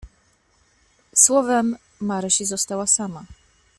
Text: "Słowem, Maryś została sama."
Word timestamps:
"Słowem, 1.15 1.77
Maryś 1.99 2.37
została 2.39 2.87
sama." 2.87 3.23